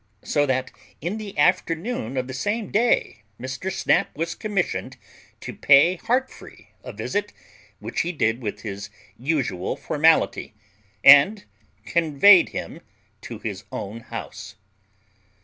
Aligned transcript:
So 0.23 0.47
that 0.47 0.71
in 0.99 1.19
the 1.19 1.37
afternoon 1.37 2.17
of 2.17 2.25
the 2.27 2.33
same 2.33 2.71
day 2.71 3.21
Mr. 3.39 3.71
Snap 3.71 4.09
was 4.17 4.33
commissioned 4.33 4.97
to 5.41 5.53
pay 5.53 5.95
Heartfree 5.97 6.69
a 6.83 6.91
visit, 6.91 7.31
which 7.77 8.01
he 8.01 8.11
did 8.11 8.41
with 8.41 8.61
his 8.61 8.89
usual 9.15 9.75
formality, 9.75 10.55
and 11.03 11.45
conveyed 11.85 12.49
him 12.49 12.81
to 13.21 13.37
his 13.37 13.65
own 13.71 13.99
house. 13.99 14.55